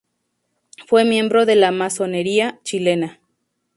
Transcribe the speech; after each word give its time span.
Fue 0.87 1.05
miembro 1.05 1.45
de 1.45 1.55
la 1.55 1.69
masonería 1.71 2.59
chilena. 2.63 3.19